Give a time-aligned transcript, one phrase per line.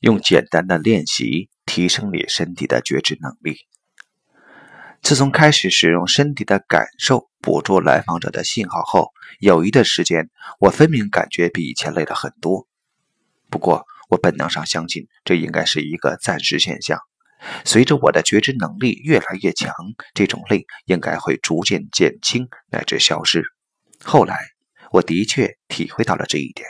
[0.00, 3.56] 用简单的练习提升你身体的觉知能力。
[5.00, 12.66] 自从开始使用身体的感受捕捉来访者的信号后，有一段时间，我分明感觉比以前累了很多。
[13.48, 16.98] 不过，我本能上相信这应该是一个暂时现象。
[17.64, 19.72] 随着我的觉知能力越来越强，
[20.14, 23.44] 这种累应该会逐渐减轻乃至消失。
[24.02, 24.36] 后来，
[24.90, 26.66] 我的确体会到了这一点，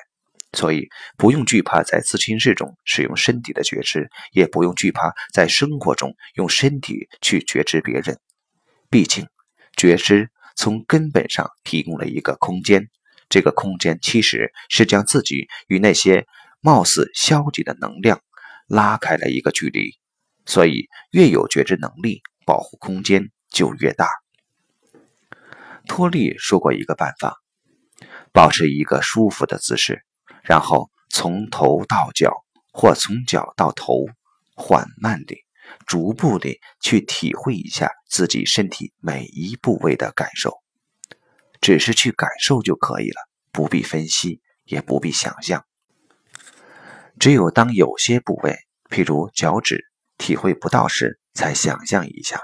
[0.53, 8.19] 所以不用惧怕在咨询室中使用身体的觉知，也不用惧怕在生活中用身体去觉知别人。
[8.91, 9.29] 毕竟，
[9.77, 12.89] 觉知从根本上提供了一个空间，
[13.29, 16.27] 这个空间其实是将自己与那些
[16.61, 18.23] 貌似消极的能量
[18.67, 19.99] 拉开了一个距离。
[20.47, 24.09] 所以，越有觉知能力，保护空间就越大。
[25.87, 27.37] 托利说过一个办法：
[28.33, 30.03] 保持一个舒服的姿势，
[30.49, 32.33] 然后从头到脚，
[32.73, 34.07] 或从脚到头，
[34.55, 35.45] 缓慢地、
[35.87, 40.57] 逐步地去体会一下自己身体每一部位的感受。
[41.61, 45.67] 只是去感受就可以了，不必分析，也不必想象。
[47.19, 48.57] 只有当有些部位，
[48.89, 49.85] 譬如脚趾，
[50.17, 52.41] 体会不到时，才想象一下。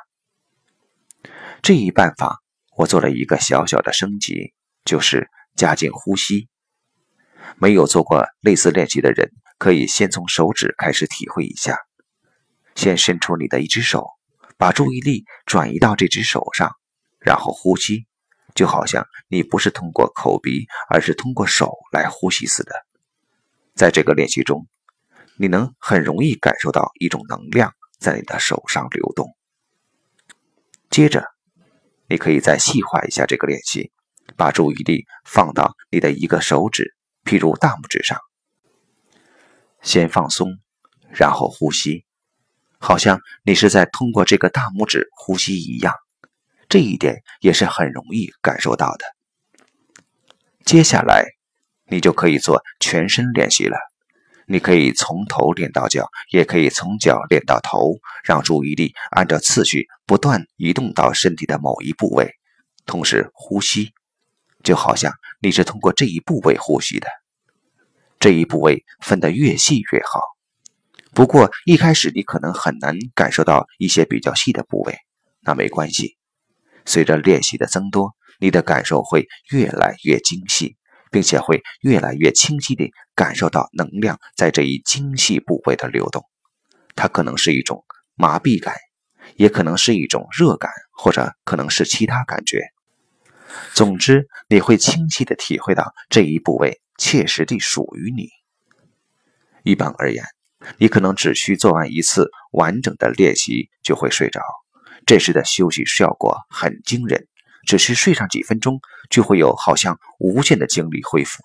[1.63, 2.43] 这一办法，
[2.77, 4.53] 我做了一个小小的升级，
[4.85, 6.51] 就是加进呼吸。
[7.57, 11.79] 没有做过类似练习的人，可以先从手指开始体会一下。
[12.75, 14.07] 先伸出你的一只手，
[14.57, 16.71] 把注意力转移到这只手上，
[17.21, 18.07] 然后呼吸，
[18.55, 22.73] 就好像你不是通过口鼻，而是通过手来呼吸似的。
[23.75, 24.67] 在这个练习中。
[25.37, 29.35] 你能很容易感受到一种能量在你的手上流动。
[30.91, 31.25] 接着，
[32.07, 33.91] 你可以再细化一下这个练习，
[34.37, 38.19] 把注意力放到你的一个手指，譬如大拇指上，
[39.83, 40.59] 先放松，
[41.11, 42.05] 然后呼吸，
[42.79, 45.95] 好像你是在通过这个大拇指呼吸一样。
[46.69, 49.05] 这一点也是很容易感受到的。
[50.65, 51.25] 接下来，
[51.87, 53.77] 你就可以做全身练习了。
[54.47, 57.95] 你可以从头练到脚，也可以从脚练到头，
[58.25, 62.31] 让注意力按照次序不断移动到身体的某一部位，
[62.85, 63.93] 同时呼吸，
[64.63, 67.09] 就好像你是通过这一部位呼吸的。
[68.25, 70.23] 这一部位分得越细越好。
[71.13, 74.97] 不过一开始你可能很难感受到一些比较细的部位，
[75.43, 76.17] 那没关系。
[76.87, 80.79] 随着练习的增多，你的感受会越来越精细。
[81.11, 86.25] 并且会越来越清晰地感受到能量在这一精细部位的流动，
[86.97, 87.85] 它可能是一种
[88.17, 88.75] 麻痹感，
[89.37, 92.63] 也可能是一种热感，或者可能是其他感觉。
[93.75, 98.29] 总之，你会清晰地体会到这一部位切实地属于你。
[99.63, 100.25] 一般而言，
[100.79, 104.41] 你可能只需做完一次完整的练习就会睡着，
[105.07, 107.27] 这时的休息效果很惊人。
[107.67, 108.79] 只是睡上几分钟，
[109.09, 111.43] 就会有好像无限的精力恢复。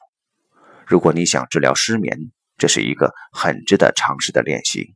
[0.86, 2.20] 如果你想治疗失眠，
[2.58, 4.96] 这是一个很值得尝试的练习。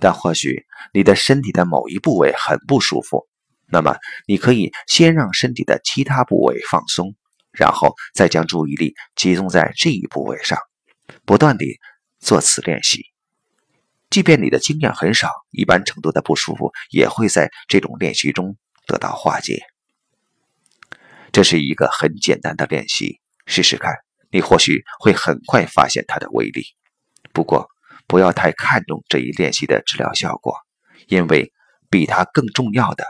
[0.00, 3.28] 但或许你的身体的某一部位很不舒服，
[3.70, 7.14] 那么你可以先让身体的其他部位放松，
[7.52, 10.58] 然后再将注意力集中在这一部位上，
[11.24, 11.78] 不断地
[12.18, 13.04] 做此练习。
[14.08, 18.56] 即便你的经验很少，一般程度的不舒服也会在这种练习中。
[18.86, 19.62] 得到化解，
[21.30, 23.94] 这是一个很简单的练习，试试看，
[24.32, 26.64] 你或许会很快发现它的威力。
[27.32, 27.68] 不过，
[28.08, 30.56] 不要太看重这一练习的治疗效果，
[31.06, 31.52] 因为
[31.88, 33.04] 比它更重要的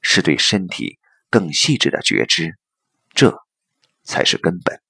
[0.00, 0.98] 是对身体
[1.30, 2.56] 更细致的觉知，
[3.14, 3.36] 这
[4.02, 4.80] 才是根本。